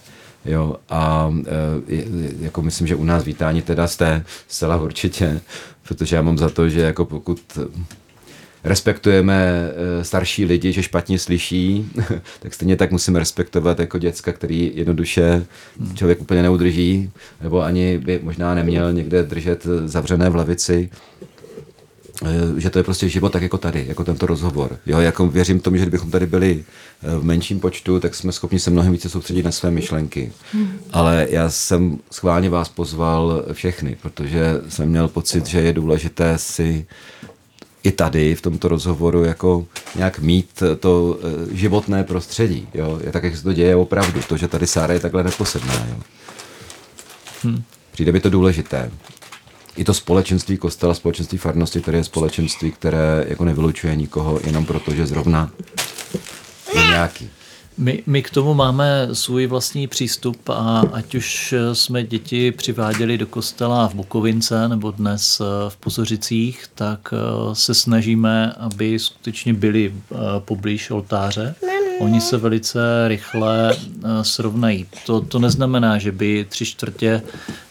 [0.46, 2.04] Jo, a e,
[2.40, 5.42] jako myslím, že u nás vítání teda jste zcela určitě,
[5.88, 7.60] protože já mám za to, že jako pokud
[8.64, 11.92] respektujeme e, starší lidi, že špatně slyší,
[12.40, 15.46] tak stejně tak musíme respektovat jako děcka, který jednoduše
[15.96, 20.90] člověk úplně neudrží, nebo ani by možná neměl někde držet zavřené v lavici,
[21.22, 21.28] Eh,
[22.58, 24.78] že to je prostě život tak jako tady, jako tento rozhovor.
[24.86, 26.64] Jo, jako věřím tomu, že kdybychom tady byli
[27.04, 30.32] eh, v menším počtu, tak jsme schopni se mnohem více soustředit na své myšlenky.
[30.94, 36.86] Ale já jsem schválně vás pozval všechny, protože jsem měl pocit, že je důležité si
[37.84, 42.68] i tady v tomto rozhovoru jako nějak mít to eh, životné prostředí.
[42.74, 43.00] Jo?
[43.04, 44.22] Je tak, jak se to děje opravdu.
[44.28, 45.88] To, že tady Sára je takhle neposedná.
[45.90, 45.96] Jo?
[47.92, 48.92] Přijde mi to důležité.
[49.80, 54.92] I to společenství kostela, společenství farnosti, které je společenství, které jako nevylučuje nikoho jenom proto,
[54.92, 55.52] že zrovna
[56.76, 57.30] je nějaký.
[57.78, 63.28] My, my k tomu máme svůj vlastní přístup a ať už jsme děti přiváděli do
[63.28, 70.16] kostela v Bukovince nebo dnes v Pozořicích, tak eh, se snažíme, aby skutečně byli eh,
[70.40, 71.56] poblíž oltáře.
[72.00, 74.86] Oni se velice rychle eh, srovnají.
[75.06, 77.22] To, to neznamená, že by tři čtvrtě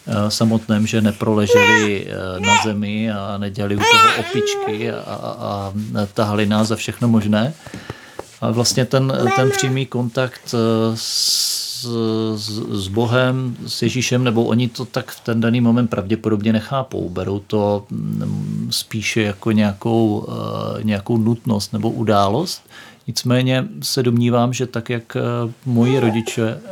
[0.07, 5.73] eh, samotném, že neproleželi eh, na zemi a nedělali u toho opičky a, a, a
[6.13, 7.53] tahali nás za všechno možné.
[8.41, 10.55] Ale vlastně ten, ten přímý kontakt
[10.95, 11.79] s,
[12.35, 17.09] s, s Bohem, s Ježíšem, nebo oni to tak v ten daný moment pravděpodobně nechápou.
[17.09, 20.27] Berou to mm, spíše jako nějakou,
[20.83, 22.63] nějakou nutnost nebo událost.
[23.09, 25.21] Nicméně se domnívám, že tak, jak eh,
[25.65, 26.71] moji rodiče eh,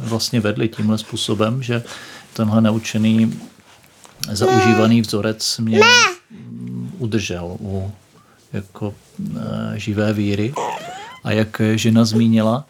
[0.00, 1.82] vlastně vedli tímhle způsobem, že
[2.32, 3.40] tenhle naučený
[4.32, 5.80] zaužívaný vzorec mě
[6.30, 7.92] mm, udržel u
[8.52, 8.94] jako
[9.74, 10.52] živé víry.
[11.24, 12.64] A jak žena zmínila,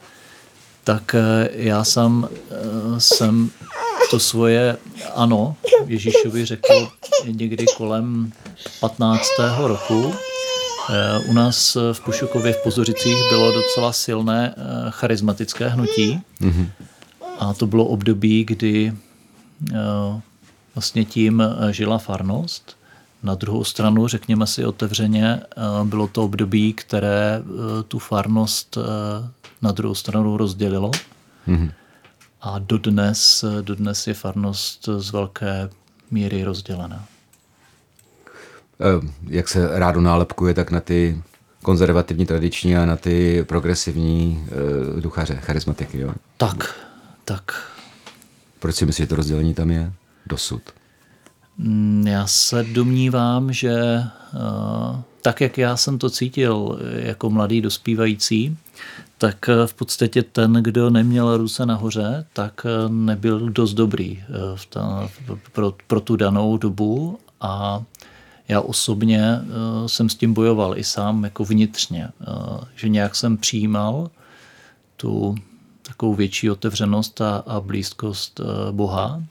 [0.84, 1.14] tak
[1.52, 2.28] já sám
[2.98, 3.50] jsem
[4.10, 4.76] to svoje
[5.14, 6.92] ano Ježíšovi řekl
[7.24, 8.32] někdy kolem
[8.80, 9.28] 15.
[9.58, 10.14] roku.
[10.90, 14.54] E, U nás v Pušukově v Pozořicích bylo docela silné e,
[14.90, 16.20] charismatické hnutí.
[17.38, 18.94] A to bylo období, kdy
[20.74, 22.76] vlastně tím žila farnost.
[23.22, 25.40] Na druhou stranu, řekněme si otevřeně,
[25.84, 27.42] bylo to období, které
[27.88, 28.78] tu farnost
[29.62, 30.90] na druhou stranu rozdělilo.
[32.40, 35.70] A dodnes, dodnes je farnost z velké
[36.10, 37.04] míry rozdělená.
[38.80, 41.22] Eh, Jak se rádo nálepkuje, tak na ty
[41.62, 44.44] konzervativní, tradiční a na ty progresivní
[44.94, 46.00] uh, duchaře, charismatiky.
[46.00, 46.12] Jo?
[46.36, 46.74] Tak,
[47.24, 47.72] tak.
[48.58, 49.92] Proč si myslíš, že to rozdělení tam je?
[50.26, 50.62] Dosud.
[51.58, 58.56] Mm, Já se domnívám, že eh, tak, jak já jsem to cítil jako mladý dospívající,
[59.18, 59.36] tak
[59.66, 64.22] v podstatě ten, kdo neměl ruce nahoře, tak nebyl dost dobrý
[64.54, 65.08] v ta,
[65.52, 67.82] pro, pro tu danou dobu a
[68.48, 73.36] já osobně eh, jsem s tím bojoval i sám jako vnitřně, eh, že nějak jsem
[73.36, 74.10] přijímal
[74.96, 75.34] tu
[75.82, 79.22] takovou větší otevřenost a, a blízkost eh, Boha.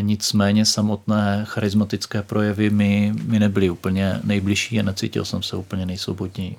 [0.00, 6.56] Nicméně samotné charismatické projevy mi, mi nebyly úplně nejbližší a necítil jsem se úplně nejsvobodněji.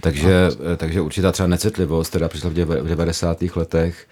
[0.00, 3.56] Takže, eh, takže určitá třeba necitlivost, která přišla v děve- v 90.
[3.56, 4.08] letech,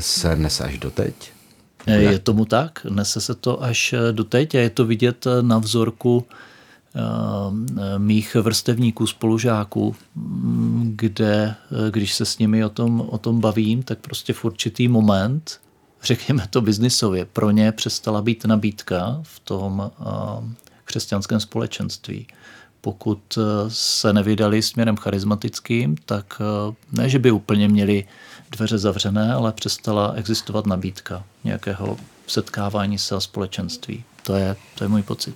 [0.00, 1.32] se nese až doteď.
[1.86, 5.42] Je tomu tak, nese se to až eh, do teď a je to vidět eh,
[5.42, 11.54] na vzorku eh, mých vrstevníků, spolužáků, mm, kde,
[11.90, 15.60] když se s nimi o tom, o tom bavím, tak prostě v určitý moment,
[16.02, 19.90] řekněme to biznisově, pro ně přestala být nabídka v tom
[20.84, 22.26] křesťanském společenství.
[22.80, 26.40] Pokud se nevydali směrem charismatickým, tak
[26.92, 28.04] ne, že by úplně měli
[28.56, 34.04] dveře zavřené, ale přestala existovat nabídka nějakého setkávání se a společenství.
[34.22, 35.34] To je, to je můj pocit.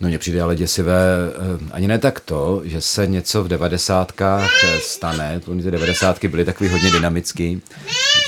[0.00, 1.02] No mně přijde ale děsivé,
[1.34, 6.70] eh, ani ne tak to, že se něco v devadesátkách stane, ty devadesátky byly takový
[6.70, 7.62] hodně dynamický,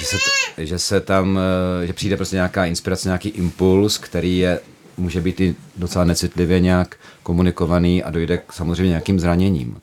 [0.01, 0.17] že se,
[0.65, 1.39] že se tam,
[1.83, 4.61] eh, že přijde prostě nějaká inspirace, nějaký impuls, který je,
[4.97, 9.77] může být i docela necitlivě nějak komunikovaný a dojde k samozřejmě nějakým zraněním.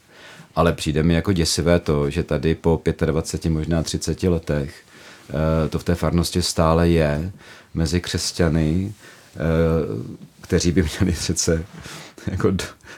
[0.55, 4.75] Ale přijde mi jako děsivé to, že tady po 25, možná 30 letech
[5.29, 7.31] eh, to v té farnosti stále je
[7.73, 8.93] mezi křesťany,
[9.35, 9.39] eh,
[10.41, 11.65] kteří by měli přece
[12.27, 12.53] jako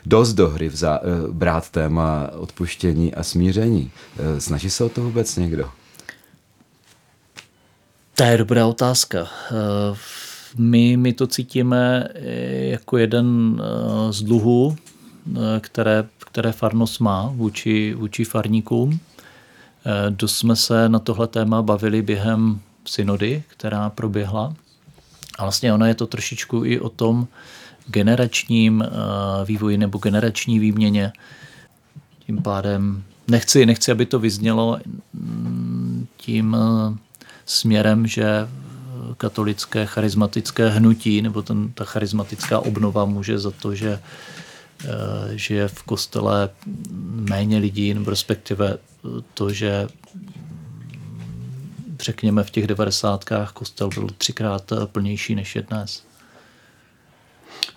[0.05, 3.91] dost do hry vzá, eh, brát téma odpuštění a smíření.
[4.39, 5.69] Snaží se o to vůbec někdo?
[8.15, 9.27] To je dobrá otázka.
[10.57, 12.07] My, my to cítíme
[12.71, 13.61] jako jeden
[14.11, 14.75] z dluhů,
[15.59, 18.99] které, které farnost má vůči, vůči farníkům.
[19.85, 24.53] Eh, Dost jsme se na tohle téma bavili během synody, která proběhla.
[25.39, 27.27] A vlastně ono je to trošičku i o tom
[27.87, 28.87] generačním eh,
[29.45, 31.13] vývoji nebo generační výměně.
[32.25, 34.79] Tím pádem nechci, nechci aby to vyznělo
[35.13, 36.97] mm, tím eh,
[37.45, 38.47] směrem, že
[39.17, 43.99] katolické charismatické hnutí nebo ten, ta charismatická obnova může za to, že
[44.83, 44.87] eh,
[45.37, 46.49] že je v kostele
[47.29, 48.77] méně lidí, nebo respektive
[49.33, 49.87] to, že
[51.99, 56.03] řekněme v těch devadesátkách kostel byl třikrát eh, plnější než je dnes.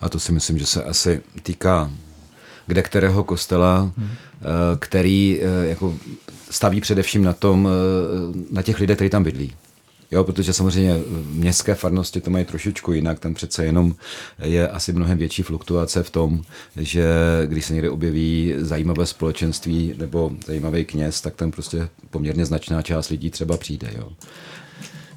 [0.00, 1.90] A to si myslím, že se asi týká
[2.66, 4.10] kde kterého kostela, hmm.
[4.78, 5.94] který eh, jako
[6.50, 9.52] staví především na tom, eh, na těch lidech, kteří tam bydlí.
[10.10, 10.96] Jo, protože samozřejmě
[11.30, 13.94] městské farnosti to mají trošičku jinak, tam přece jenom
[14.42, 16.42] je asi mnohem větší fluktuace v tom,
[16.76, 17.06] že
[17.46, 23.08] když se někde objeví zajímavé společenství nebo zajímavý kněz, tak tam prostě poměrně značná část
[23.08, 23.90] lidí třeba přijde.
[23.98, 24.08] Jo.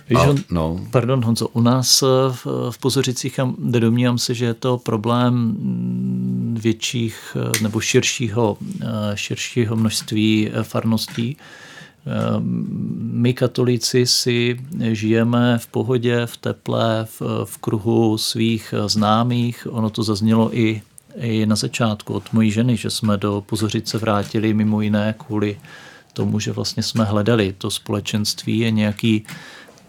[0.10, 0.80] Víš, on, no.
[0.91, 5.56] Pardon, Honzo, u nás eh, v, v Pozořicích, domnívám se, že je to problém
[6.60, 11.38] větších eh, nebo širšího, eh, širšího množství farností.
[12.07, 12.39] Eh,
[13.12, 14.59] My katolíci si
[14.91, 19.67] žijeme v pohodě, v teple, v, v kruhu svých známých.
[19.69, 20.81] Ono to zaznělo i,
[21.15, 25.59] i na začátku od mojí ženy, že jsme do Pozořice vrátili mimo jiné kvůli
[26.13, 29.25] tomu, že vlastně jsme hledali to společenství, je nějaký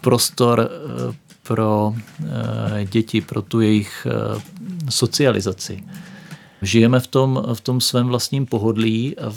[0.01, 4.07] prostor eh, pro eh, děti, pro tu jejich
[4.89, 5.83] socializaci.
[6.61, 9.33] Žijeme v tom, v tom svém vlastním pohodlí a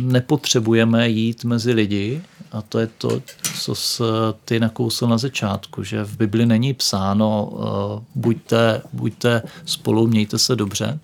[0.00, 2.22] nepotřebujeme jít mezi lidi
[2.52, 3.22] a to je to,
[3.60, 4.02] co s
[4.44, 10.56] ty nakousl na začátku, že v Bibli není psáno eh, buďte, buďte spolu, mějte se
[10.56, 10.98] dobře,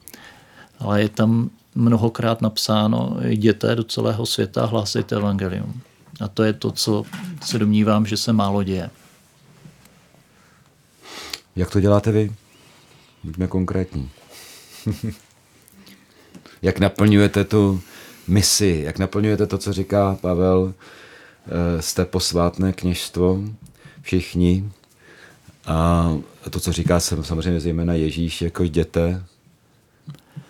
[0.78, 5.80] ale je tam mnohokrát napsáno jděte do celého světa a hlásejte evangelium.
[6.20, 7.04] A to je to, co
[7.42, 8.90] se domnívám, že se málo děje.
[11.56, 12.32] Jak to děláte vy?
[13.24, 14.10] Buďme konkrétní.
[16.66, 17.80] jak naplňujete tu
[18.28, 20.74] misi, jak naplňujete to, co říká Pavel,
[21.46, 23.40] eh, jste posvátné kněžstvo,
[24.02, 24.70] všichni.
[25.66, 26.10] A
[26.50, 29.22] to, co říká samozřejmě zejména Ježíš, jako jděte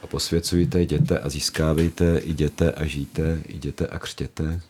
[0.03, 4.61] a posvěcujte, jděte a získávejte, jděte a žijte, jděte a křtěte.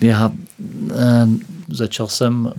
[0.00, 0.32] Já
[0.90, 1.26] eh,
[1.68, 2.52] začal jsem uh,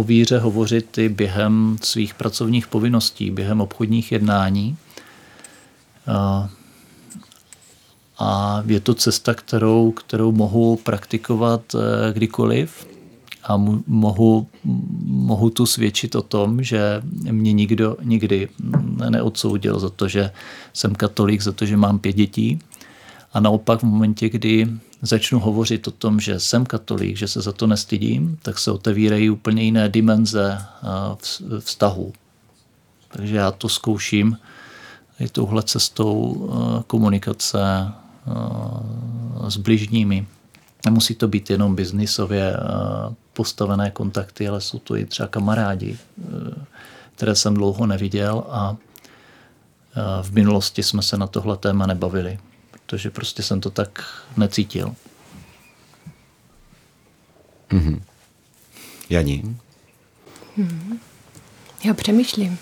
[0.00, 4.76] o víře hovořit i během svých pracovních povinností, během obchodních jednání.
[6.10, 6.48] Uh,
[8.18, 11.80] a je to cesta, kterou, kterou mohu praktikovat uh,
[12.12, 12.86] kdykoliv
[13.42, 14.46] a mohu,
[15.04, 18.48] mohu tu svědčit o tom, že mě nikdo nikdy
[19.10, 20.30] neodsoudil za to, že
[20.72, 22.58] jsem katolík, za to, že mám pět dětí.
[23.32, 24.68] A naopak v momentě, kdy
[25.02, 29.30] začnu hovořit o tom, že jsem katolík, že se za to nestydím, tak se otevírají
[29.30, 30.58] úplně jiné dimenze
[31.58, 32.12] vztahu.
[33.08, 34.36] Takže já to zkouším
[35.20, 36.48] i touhle cestou
[36.86, 37.58] komunikace
[39.48, 40.26] s bližními.
[40.84, 42.56] Nemusí to být jenom biznisově
[43.32, 45.98] postavené kontakty, ale jsou to i třeba kamarádi,
[47.14, 48.76] které jsem dlouho neviděl a
[50.22, 52.38] v minulosti jsme se na tohle téma nebavili
[52.90, 54.04] protože prostě jsem to tak
[54.36, 54.94] necítil.
[57.70, 58.02] Mm-hmm.
[59.10, 59.56] Janí?
[60.58, 60.98] Mm-hmm.
[61.84, 62.58] Já přemýšlím.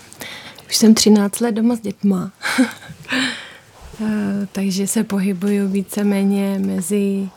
[0.69, 2.31] Už jsem 13 let doma s dětma.
[4.01, 7.29] Eh, takže se pohybuju víceméně mezi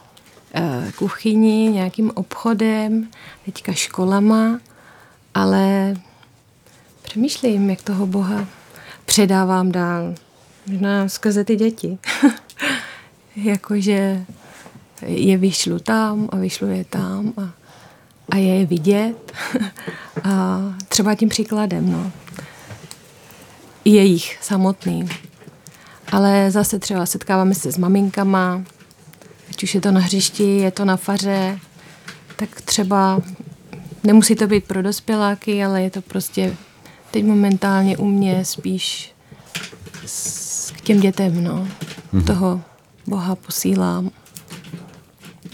[0.54, 3.08] eh, kuchyní, nějakým obchodem,
[3.44, 4.60] teďka školama,
[5.34, 5.94] ale
[7.02, 8.46] přemýšlím, jak toho Boha
[9.04, 10.14] předávám dál.
[10.66, 11.98] Možná skrze ty děti.
[13.36, 14.24] jakože
[15.06, 17.50] je vyšlu tam a vyšlu je tam a,
[18.28, 19.32] a je je vidět.
[20.24, 22.12] a třeba tím příkladem, no.
[23.84, 25.08] Jejich samotný.
[26.12, 28.62] Ale zase třeba setkáváme se s maminkama,
[29.50, 31.58] ať už je to na hřišti, je to na faře,
[32.36, 33.20] tak třeba
[34.04, 36.56] nemusí to být pro dospěláky, ale je to prostě
[37.10, 39.14] teď momentálně u mě spíš
[40.72, 41.68] k těm dětem, no.
[42.14, 42.24] Mm-hmm.
[42.24, 42.60] Toho
[43.06, 44.10] Boha posílám.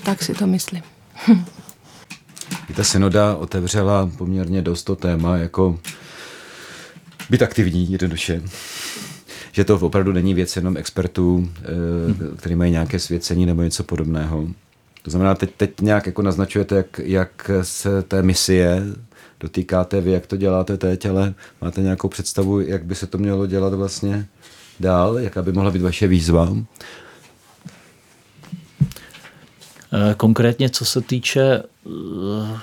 [0.03, 0.83] Tak si to myslím.
[2.77, 5.79] Ta synoda otevřela poměrně dost to téma jako
[7.31, 8.43] být aktivní jednoduše.
[9.53, 14.49] Že to opravdu není věc jenom expertů, eh, který mají nějaké svěcení nebo něco podobného.
[15.03, 18.83] To znamená, teď, teď nějak jako naznačujete, jak, jak se té misie
[19.41, 23.47] dotýkáte vy, jak to děláte teď, ale máte nějakou představu, jak by se to mělo
[23.47, 24.27] dělat vlastně
[24.81, 26.57] dál, jaká by mohla být vaše výzva?
[29.93, 32.59] Eh, konkrétně, co se týče eh,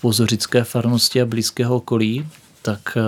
[0.00, 2.28] pozorické farnosti a blízkého okolí,
[2.62, 2.98] tak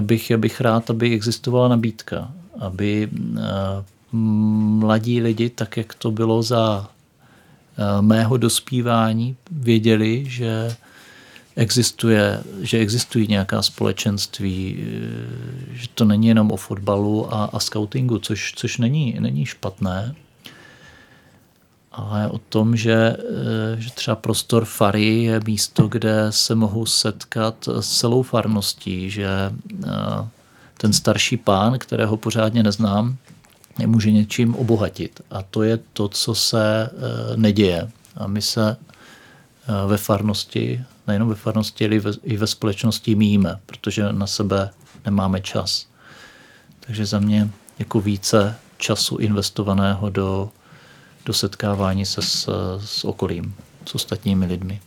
[0.00, 3.08] bych, já bych rád, aby existovala nabídka, aby
[4.12, 6.90] mladí lidi, tak jak to bylo za
[8.00, 10.76] mého dospívání, věděli, že
[11.56, 14.86] existuje, že existují nějaká společenství,
[15.72, 20.14] že to není jenom o fotbalu a, a scoutingu, což, což není, není špatné,
[21.96, 27.68] ale o tom, že, eh, že třeba prostor fary je místo, kde se mohou setkat
[27.80, 29.88] s celou farností, že eh,
[30.78, 33.16] ten starší pán, kterého pořádně neznám,
[33.78, 35.20] je může něčím obohatit.
[35.30, 37.90] A to je to, co se eh, neděje.
[38.16, 38.76] A my se
[39.86, 44.70] ve farnosti, nejenom ve farnosti, ale i ve společnosti míme, protože na sebe
[45.04, 45.86] nemáme čas.
[46.80, 50.50] Takže za mě jako více času investovaného do
[51.26, 52.48] do setkávání se s,
[52.84, 53.54] s okolím,
[53.86, 54.80] s ostatními lidmi.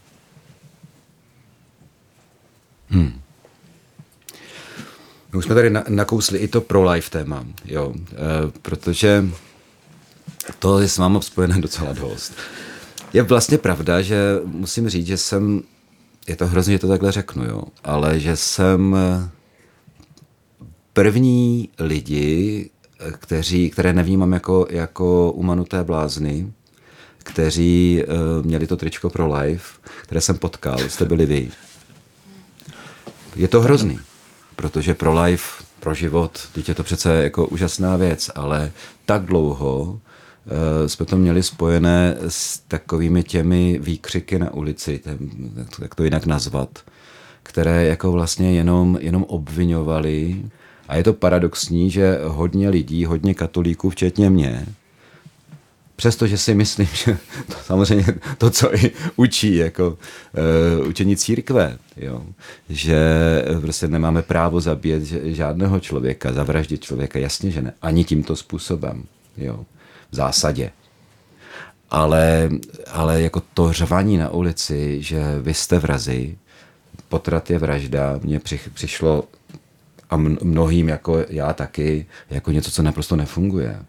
[2.90, 3.22] Hmm.
[5.32, 8.16] My už jsme tady nakousli i to pro-life téma, jo, e,
[8.62, 9.26] protože
[10.60, 12.34] to je s vámi spojené docela dost.
[13.14, 15.62] Je vlastně pravda, že musím říct, že jsem,
[16.28, 18.96] je to hrozně, že to takhle řeknu, jo, ale že jsem
[20.94, 22.70] první lidi,
[23.12, 26.54] kteří, které nevnímám jako, jako umanuté blázny,
[27.18, 31.50] kteří uh, měli to tričko pro life, které jsem potkal, jste byli vy.
[33.36, 34.00] Je to hrozný,
[34.56, 38.72] protože pro life, pro život, teď je to přece jako úžasná věc, ale
[39.06, 40.00] tak dlouho uh,
[40.88, 45.18] jsme to měli spojené s takovými těmi výkřiky na ulici, ten,
[45.82, 46.80] jak to jinak nazvat,
[47.44, 50.44] které jako vlastně jenom, jenom obvinovali
[50.90, 54.66] a je to paradoxní, že hodně lidí, hodně katolíků, včetně mě,
[55.96, 58.06] přestože si myslím, že to samozřejmě
[58.38, 59.98] to, co i učí jako
[60.80, 62.24] uh, učení církve, jo,
[62.70, 63.00] že
[63.62, 69.04] prostě nemáme právo zabít žádného člověka, zavraždit člověka, jasně, že ne, ani tímto způsobem,
[69.38, 69.66] jo,
[70.12, 70.72] v zásadě.
[71.90, 72.50] Ale,
[72.92, 76.38] ale jako to řvaní na ulici, že vy jste vrazi,
[77.10, 78.42] potrat je vražda, mně
[78.74, 79.24] přišlo
[80.10, 83.80] a mnohým, jako já taky, jako něco, co naprosto nefunguje.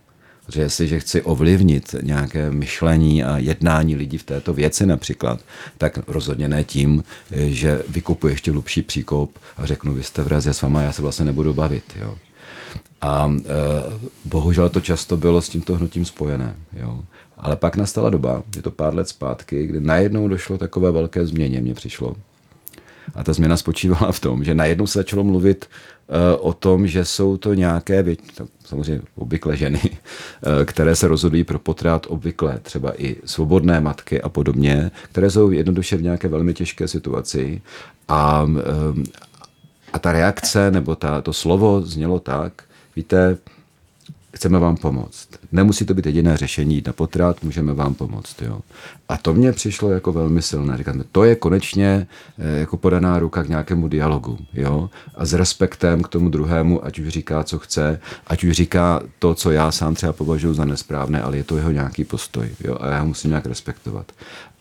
[0.47, 5.41] Protože jestliže chci ovlivnit nějaké myšlení a jednání lidí v této věci například,
[5.79, 10.53] tak rozhodně ne tím, že vykupu ještě hlubší příkop a řeknu, vy jste vraz, já
[10.53, 11.85] s váma, já se vlastně nebudu bavit.
[12.01, 12.19] Jo.
[13.01, 13.43] A e,
[14.25, 16.57] bohužel to často bylo s tímto hnutím spojené.
[16.73, 17.01] Jo.
[17.39, 21.61] Ale pak nastala doba, je to pár let zpátky, kdy najednou došlo takové velké změně,
[21.61, 22.17] mně přišlo.
[23.15, 25.65] A ta změna spočívala v tom, že najednou se začalo mluvit
[26.09, 28.05] uh, o tom, že jsou to nějaké,
[28.65, 34.29] samozřejmě obvykle ženy, uh, které se rozhodují pro potrat obvykle třeba i svobodné matky a
[34.29, 37.63] podobně, které jsou jednoduše v nějaké velmi těžké situaci.
[38.09, 38.59] A, uh,
[39.93, 42.53] a ta reakce nebo ta, to slovo znělo tak,
[42.97, 43.39] víte,
[44.35, 45.29] chceme vám pomoct.
[45.53, 48.43] Nemusí to být jediné řešení jít na potrat, můžeme vám pomoct.
[48.43, 48.61] Jo.
[49.09, 50.77] A to mně přišlo jako velmi silné.
[50.77, 52.07] Říkám, to je konečně
[52.39, 54.39] eh, jako podaná ruka k nějakému dialogu.
[54.55, 54.91] Jo?
[55.15, 59.35] A s respektem k tomu druhému, ať už říká, co chce, ať už říká to,
[59.35, 62.51] co já sám třeba považuji za nesprávné, ale je to jeho nějaký postoj.
[62.65, 62.77] Jo?
[62.81, 64.13] A já ho musím nějak respektovat.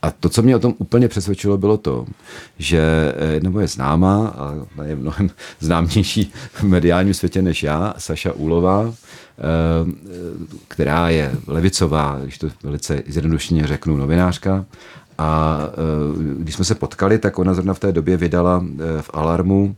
[0.02, 2.06] A to, co mě o tom úplně přesvědčilo, bylo to,
[2.58, 8.32] že eh, nebo je známá a je mnohem známější v mediálním světě než já, Saša
[8.32, 8.94] Úlová, eh,
[10.68, 14.64] která je levicová, když to velice zjednodušeně řeknu, novinářka.
[15.18, 18.64] A eh, když jsme se potkali, tak ona zrovna v té době vydala
[19.00, 19.76] v Alarmu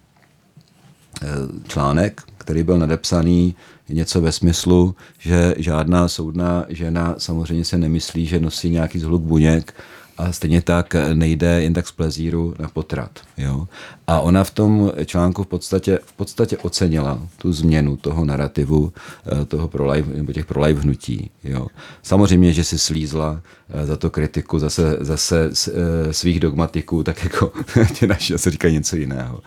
[1.68, 3.54] článek, který byl nadepsaný
[3.88, 9.74] něco ve smyslu, že žádná soudná žena samozřejmě se nemyslí, že nosí nějaký zhluk buněk
[10.18, 13.10] a stejně tak nejde jen tak z plezíru na potrat.
[13.38, 13.68] Jo?
[14.06, 18.92] A ona v tom článku v podstatě, v podstatě ocenila tu změnu toho narrativu,
[19.26, 21.30] eh, toho prolive, nebo těch prolive hnutí.
[21.44, 21.66] Jo?
[22.02, 23.40] Samozřejmě, že si slízla
[23.70, 27.52] eh, za to kritiku zase, zase eh, svých dogmatiků, tak jako
[27.98, 29.40] ti naši se říkají něco jiného.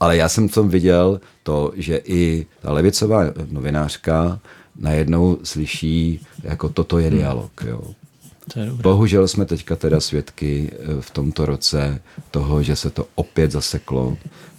[0.00, 4.40] Ale já jsem v tom viděl to, že i ta levicová novinářka
[4.78, 7.64] najednou slyší, jako toto je dialog.
[7.66, 7.80] Jo.
[8.82, 14.16] Bohužel jsme teďka teda svědky eh, v tomto roce toho, že se to opět zaseklo,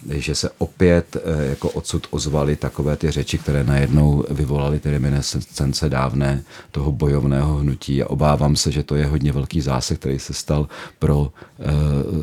[0.09, 5.89] že se opět eh, jako odsud ozvaly takové ty řeči, které najednou vyvolaly ty reminiscence
[5.89, 10.33] dávné toho bojovného hnutí a obávám se, že to je hodně velký zásek, který se
[10.33, 10.67] stal
[10.99, 11.31] pro uh,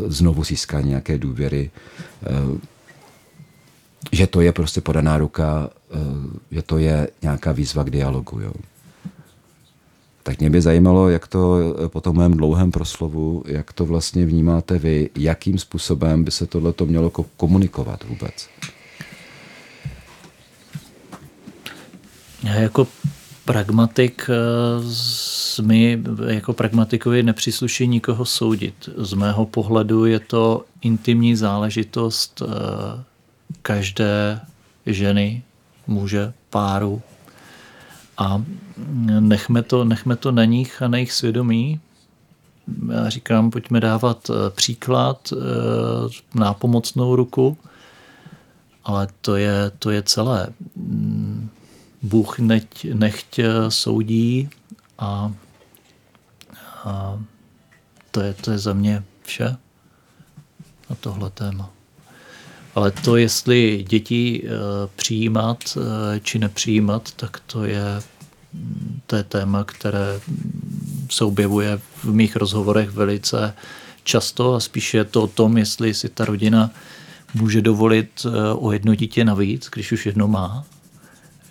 [0.07, 1.71] znovu získání nějaké důvěry.
[4.13, 5.71] Že to je prostě podaná ruka,
[6.51, 8.41] že to je nějaká výzva k dialogu.
[8.41, 8.53] Jo.
[10.27, 14.27] Tak mě by zajímalo, jak to eh, po tom mém dlouhém proslovu, jak to vlastně
[14.27, 18.49] vnímáte vy, jakým způsobem by se tohle mělo komunikovat vůbec?
[22.43, 22.87] Já jako
[23.45, 24.31] pragmatik
[24.81, 28.89] z mi jako pragmatikovi nepřísluší nikoho soudit.
[28.97, 33.03] Z mého pohledu je to intimní záležitost eh,
[33.63, 34.41] každé
[34.87, 35.43] ženy,
[35.87, 37.03] muže, páru,
[38.19, 38.43] a
[39.21, 41.81] nechme to, nechme to na nich a na jejich svědomí.
[42.93, 45.39] Já říkám, pojďme dávat eh, příklad, eh,
[46.35, 47.59] nápomocnou ruku,
[48.85, 50.49] ale to je, to je celé.
[50.77, 51.51] Mm,
[52.03, 54.51] Bůh neď, nechť eh, soudí
[54.99, 55.33] a,
[56.85, 57.23] a
[58.11, 59.57] to, je, to je za mě vše
[60.91, 61.76] na tohle téma.
[62.77, 64.49] Ale to, jestli děti eh,
[64.97, 68.03] přijímat eh, či nepřijímat, tak to je,
[69.07, 70.21] to je téma, které
[71.11, 73.55] se objevuje v mých rozhovorech velice
[74.05, 76.71] často a spíše je to o tom, jestli si ta rodina
[77.35, 80.65] může dovolit eh, o jedno dítě navíc, když už jedno má.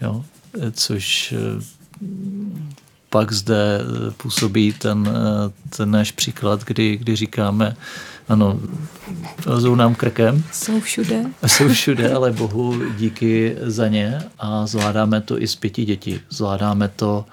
[0.02, 0.26] Jo?
[0.72, 1.34] Což
[3.16, 3.80] pak zde
[4.18, 5.10] působí ten,
[5.78, 7.76] ten náš příklad, kdy, kdy říkáme,
[8.28, 8.60] ano,
[9.46, 10.44] lezou nám krkem.
[10.52, 11.26] Jsou všude.
[11.48, 16.20] Jsou všude, ale bohu díky za ně a zvládáme to i z pěti dětí.
[16.30, 17.26] Zvládáme to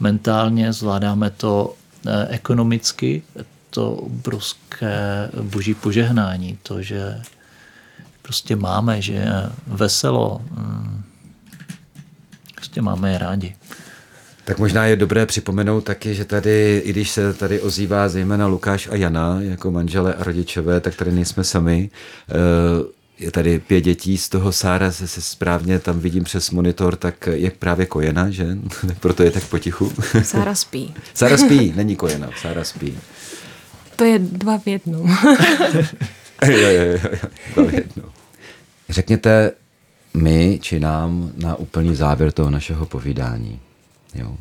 [0.00, 1.74] mentálně, zvládáme to
[2.06, 3.22] eh, ekonomicky,
[3.70, 7.22] to obrovské boží požehnání, to, že
[8.22, 11.02] prostě máme, že je veselo, mm,
[12.54, 13.54] prostě máme je rádi.
[14.48, 18.88] Tak možná je dobré připomenout taky, že tady, i když se tady ozývá zejména Lukáš
[18.88, 21.90] a Jana jako manželé a rodičové, tak tady nejsme sami.
[22.30, 22.34] Eh,
[23.18, 27.28] je tady pět dětí, z toho Sára se, se správně tam vidím přes monitor, tak
[27.32, 28.46] je právě kojena, že?
[29.00, 29.92] Proto je tak potichu.
[30.22, 30.94] Sára spí.
[31.14, 32.98] Sára spí, není kojena, Sára spí.
[33.96, 35.10] To je dva v jednom.
[36.46, 36.98] jo, jo, jo,
[37.54, 38.10] dva v jednom.
[38.88, 39.52] Řekněte
[40.14, 43.60] my či nám na úplný závěr toho našeho povídání.
[44.18, 44.36] Jo.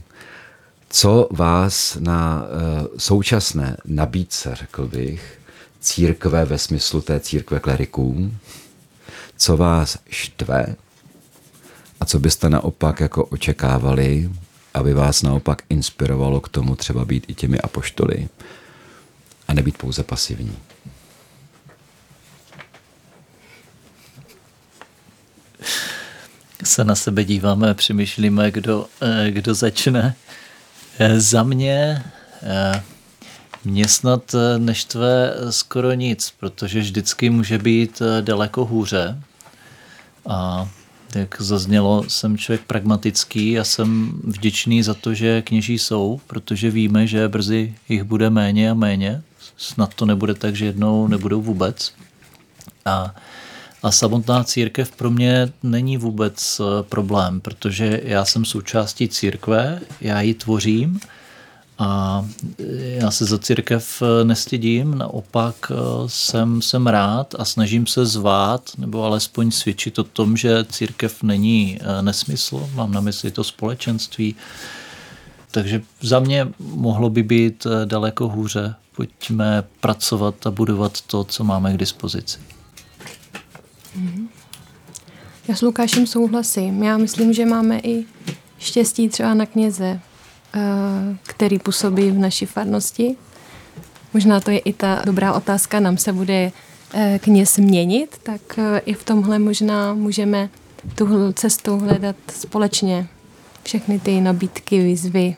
[0.90, 5.40] Co vás na uh, současné nabídce, řekl bych,
[5.80, 8.32] církve ve smyslu té církve kleriků,
[9.38, 10.76] co vás štve
[12.00, 14.30] a co byste naopak jako očekávali,
[14.74, 18.30] aby vás naopak inspirovalo k tomu třeba být i těmi apoštoly
[19.48, 20.58] a nebýt pouze pasivní.
[26.64, 30.16] Se na sebe díváme přemýšlíme, kdo, eh, kdo začne.
[31.00, 32.04] Eh, Za mě
[32.44, 32.84] eh,
[33.66, 39.20] mě snad neštve skoro nic, protože vždycky může být daleko hůře.
[40.26, 40.70] A
[41.16, 47.08] jak zaznělo, jsem člověk pragmatický a jsem vděčný za to, že kněží jsou, protože víme,
[47.08, 49.22] že brzy jich bude méně a méně.
[49.58, 51.94] Snad to nebude tak, že jednou nebudou vůbec.
[52.86, 53.16] A,
[53.84, 60.22] a samotná církev pro mě není vůbec eh, problém, protože já jsem součástí církve, já
[60.22, 61.00] ji tvořím
[61.80, 62.26] a
[62.60, 65.72] eh, já se za církev eh, nestydím, naopak
[66.08, 71.80] jsem, jsem rád a snažím se zvát, nebo alespoň svědčit o tom, že církev není
[72.02, 74.36] nesmysl, mám na mysli to společenství.
[75.52, 78.76] Takže za mě mohlo by být daleko hůře.
[78.96, 82.57] Pojďme pracovat a budovat to, co máme k dispozici.
[85.48, 86.84] Já s Lukášem souhlasím.
[86.84, 88.06] Já myslím, že máme i
[88.60, 90.00] štěstí třeba na kněze,
[90.56, 90.60] eh,
[91.24, 93.16] který působí v naší farnosti.
[94.14, 96.52] Možná to je i ta dobrá otázka, nám se bude
[96.94, 100.50] eh, kněz měnit, tak eh, i v tomhle možná můžeme
[100.96, 103.08] tu cestu hledat společně.
[103.64, 105.36] Všechny ty nabídky, výzvy,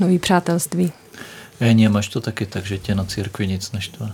[0.00, 0.92] nový přátelství,
[1.60, 4.12] Ení, máš to taky tak, že tě na církvi nic neštve.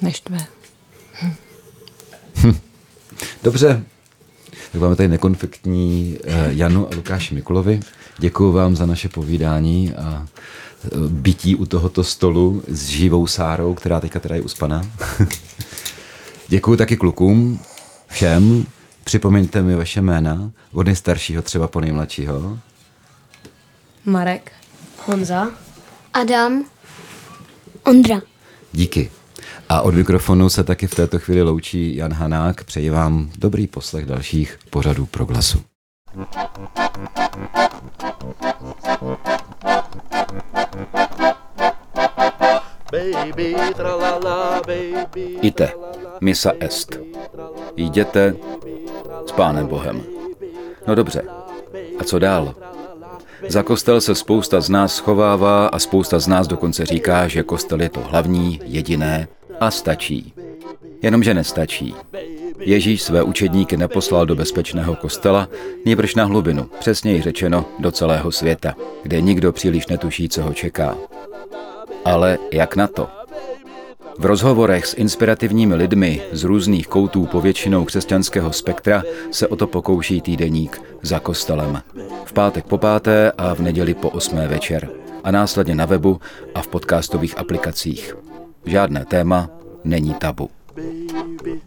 [0.00, 0.46] neštve.
[3.42, 3.82] Dobře,
[4.72, 7.80] tak máme tady nekonfliktní eh, Janu a Lukáši Mikulovi.
[8.18, 10.26] Děkuji vám za naše povídání a
[10.84, 14.82] eh, bytí u tohoto stolu s živou Sárou, která teďka teda je uspaná.
[16.48, 17.60] Děkuji taky klukům,
[18.08, 18.66] všem.
[19.04, 22.58] Připomeňte mi vaše jména, od nejstaršího třeba po nejmladšího.
[24.04, 24.52] Marek.
[25.06, 25.46] Honza.
[26.12, 26.64] Adam.
[27.84, 28.20] Ondra.
[28.72, 29.10] Díky.
[29.68, 32.64] A od mikrofonu se taky v této chvíli loučí Jan Hanák.
[32.64, 35.62] Přeji vám dobrý poslech dalších pořadů pro glasu.
[42.92, 45.38] Baby, tralala, baby.
[45.42, 45.72] Ite,
[46.20, 46.98] misa est.
[47.76, 48.36] Jděte
[49.26, 50.02] s Pánem Bohem.
[50.86, 51.22] No dobře,
[51.98, 52.54] a co dál?
[53.48, 57.82] Za kostel se spousta z nás schovává a spousta z nás dokonce říká, že kostel
[57.82, 59.28] je to hlavní, jediné
[59.60, 60.32] a stačí.
[61.02, 61.94] Jenomže nestačí.
[62.58, 65.48] Ježíš své učedníky neposlal do bezpečného kostela,
[65.84, 70.96] nýbrž na hlubinu, přesněji řečeno do celého světa, kde nikdo příliš netuší, co ho čeká.
[72.04, 73.08] Ale jak na to?
[74.18, 80.20] V rozhovorech s inspirativními lidmi z různých koutů povětšinou křesťanského spektra se o to pokouší
[80.20, 81.82] týdeník za kostelem.
[82.24, 84.88] V pátek po páté a v neděli po osmé večer.
[85.24, 86.20] A následně na webu
[86.54, 88.14] a v podcastových aplikacích.
[88.66, 89.50] Žádné téma
[89.84, 90.50] není tabu.
[90.74, 91.60] baby.